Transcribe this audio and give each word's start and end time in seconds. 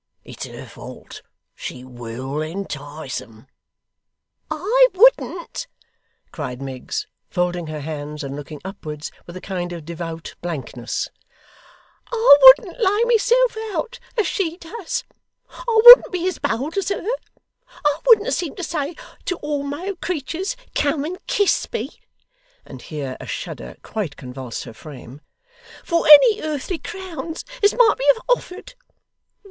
It's 0.23 0.47
her 0.47 0.65
fault. 0.65 1.21
She 1.53 1.83
WILL 1.83 2.41
entice 2.41 3.21
'em.' 3.21 3.45
'I 4.49 4.87
wouldn't,' 4.95 5.67
cried 6.31 6.59
Miggs, 6.59 7.05
folding 7.29 7.67
her 7.67 7.81
hands 7.81 8.23
and 8.23 8.35
looking 8.35 8.59
upwards 8.65 9.11
with 9.27 9.37
a 9.37 9.41
kind 9.41 9.71
of 9.71 9.85
devout 9.85 10.33
blankness, 10.41 11.09
'I 12.11 12.37
wouldn't 12.41 12.79
lay 12.79 13.03
myself 13.13 13.55
out 13.75 13.99
as 14.17 14.25
she 14.25 14.57
does; 14.57 15.03
I 15.51 15.65
wouldn't 15.85 16.11
be 16.11 16.27
as 16.27 16.39
bold 16.39 16.77
as 16.77 16.89
her; 16.89 17.05
I 17.85 17.99
wouldn't 18.07 18.33
seem 18.33 18.55
to 18.55 18.63
say 18.63 18.95
to 19.25 19.35
all 19.35 19.61
male 19.61 19.97
creeturs 19.97 20.57
"Come 20.73 21.05
and 21.05 21.23
kiss 21.27 21.71
me"' 21.71 21.99
and 22.65 22.81
here 22.81 23.17
a 23.19 23.27
shudder 23.27 23.75
quite 23.83 24.17
convulsed 24.17 24.63
her 24.63 24.73
frame 24.73 25.21
'for 25.85 26.07
any 26.07 26.41
earthly 26.41 26.79
crowns 26.79 27.45
as 27.61 27.75
might 27.75 27.97
be 27.99 28.05
offered. 28.27 28.73